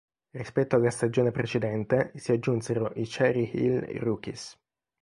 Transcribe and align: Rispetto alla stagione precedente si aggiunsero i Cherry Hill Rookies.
Rispetto 0.31 0.75
alla 0.75 0.89
stagione 0.89 1.29
precedente 1.29 2.11
si 2.15 2.31
aggiunsero 2.31 2.91
i 2.95 3.03
Cherry 3.05 3.51
Hill 3.53 3.99
Rookies. 3.99 4.59